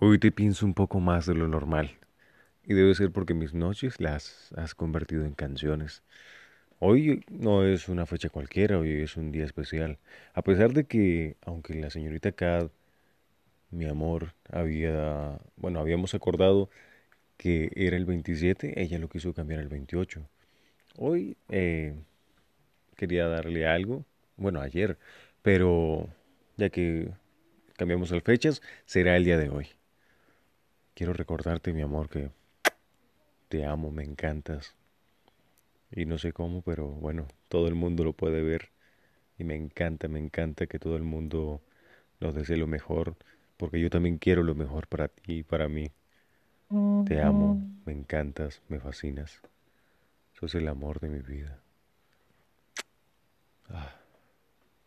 [0.00, 1.90] Hoy te pienso un poco más de lo normal.
[2.64, 6.04] Y debe ser porque mis noches las has convertido en canciones.
[6.78, 9.98] Hoy no es una fecha cualquiera, hoy es un día especial.
[10.34, 12.70] A pesar de que, aunque la señorita Cad,
[13.72, 16.70] mi amor, había, bueno, habíamos acordado
[17.36, 20.28] que era el 27, ella lo quiso cambiar al 28.
[20.96, 21.96] Hoy eh,
[22.96, 24.04] quería darle algo,
[24.36, 24.96] bueno, ayer,
[25.42, 26.08] pero
[26.56, 27.10] ya que
[27.76, 29.68] cambiamos las fechas, será el día de hoy.
[30.98, 32.32] Quiero recordarte, mi amor, que
[33.48, 34.74] te amo, me encantas.
[35.92, 38.70] Y no sé cómo, pero bueno, todo el mundo lo puede ver.
[39.38, 41.62] Y me encanta, me encanta que todo el mundo
[42.18, 43.14] nos desee lo mejor,
[43.58, 45.92] porque yo también quiero lo mejor para ti y para mí.
[47.06, 49.40] Te amo, me encantas, me fascinas.
[50.32, 51.62] Sos el amor de mi vida.
[53.68, 54.00] Ah.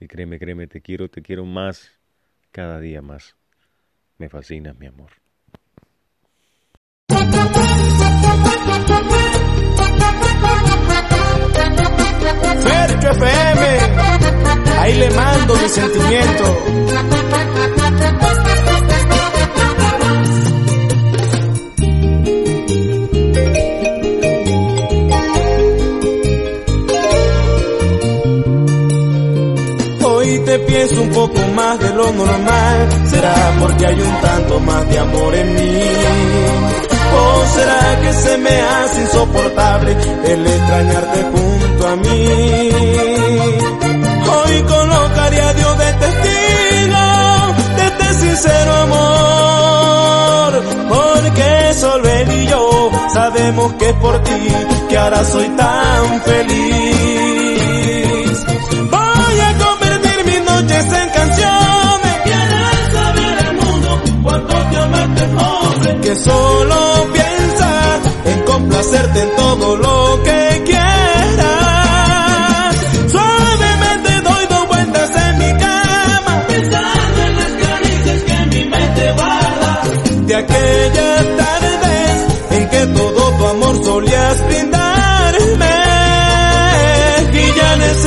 [0.00, 1.92] Y créeme, créeme, te quiero, te quiero más,
[2.50, 3.36] cada día más.
[4.18, 5.21] Me fascinas, mi amor.
[12.62, 13.62] Fercho FM,
[14.78, 16.72] ahí le mando mi sentimiento.
[30.44, 34.98] Te pienso un poco más de lo normal, será porque hay un tanto más de
[34.98, 36.71] amor en mí.
[37.14, 42.28] ¿O será que se me hace insoportable el extrañarte junto a mí?
[44.34, 47.04] Hoy colocaría a Dios de testigo
[47.76, 54.48] de este sincero amor, porque solo él y yo sabemos que es por ti
[54.88, 57.41] que ahora soy tan feliz.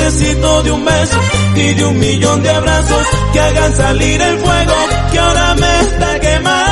[0.06, 1.20] Necesito de un beso
[1.56, 4.74] y de un millón de abrazos que hagan salir el fuego
[5.12, 6.65] que ahora me está quemando.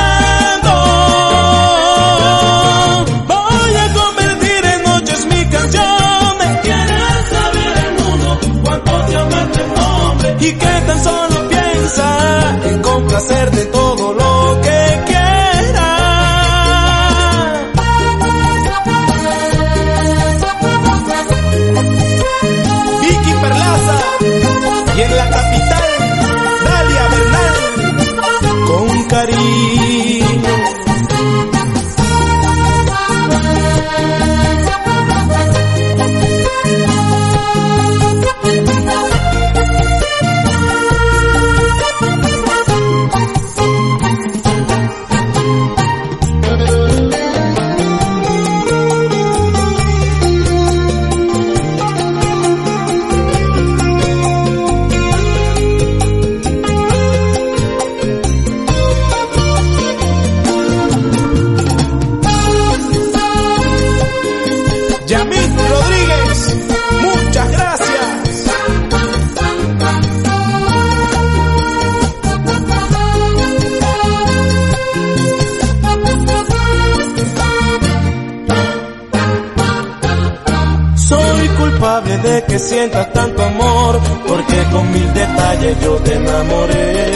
[81.94, 87.12] Culpable de que sientas tanto amor, porque con mil detalles yo te enamoré.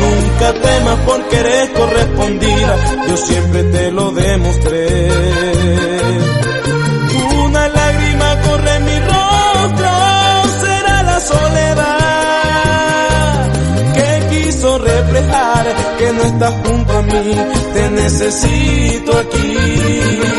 [0.00, 2.76] Nunca temas porque eres correspondida,
[3.08, 5.08] yo siempre te lo demostré.
[7.44, 9.88] Una lágrima corre en mi rostro,
[10.60, 11.88] será la soledad
[13.94, 15.66] que quiso reflejar
[15.98, 17.36] que no estás junto a mí,
[17.72, 20.33] te necesito aquí.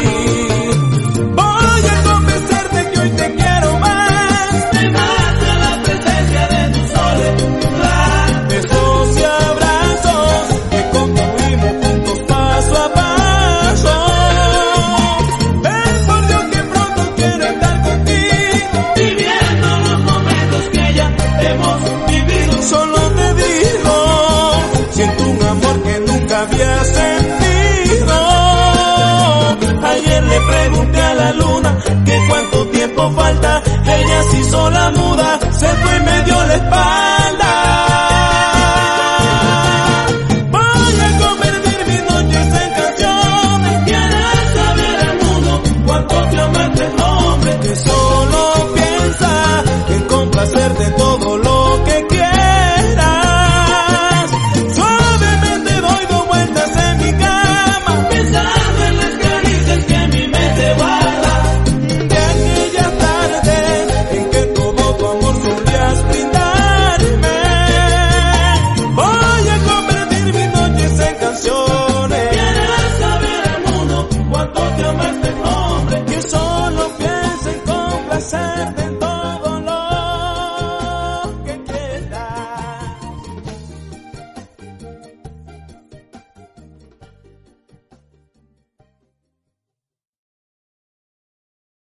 [30.70, 33.62] Pregunté a la luna que cuánto tiempo falta.
[33.86, 37.25] Ella se hizo la muda, se fue y me dio la espalda.